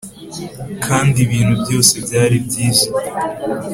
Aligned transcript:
kandi 0.85 1.17
ibintu 1.25 1.53
byose 1.63 1.93
byari 2.05 2.37
byiza 2.45 2.87